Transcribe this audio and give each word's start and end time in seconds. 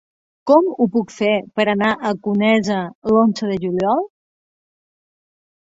Com 0.51 0.69
ho 0.69 0.87
puc 0.95 1.13
fer 1.17 1.33
per 1.59 1.67
anar 1.75 1.91
a 2.11 2.15
Conesa 2.29 2.81
l'onze 3.13 3.53
de 3.53 3.61
juliol? 3.63 4.07